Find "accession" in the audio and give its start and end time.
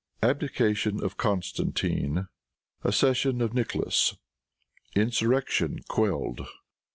2.83-3.39